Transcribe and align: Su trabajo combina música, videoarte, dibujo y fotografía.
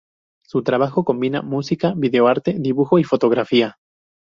Su 0.43 0.63
trabajo 0.63 1.03
combina 1.03 1.43
música, 1.43 1.93
videoarte, 1.95 2.55
dibujo 2.57 2.97
y 2.97 3.03
fotografía. 3.03 3.77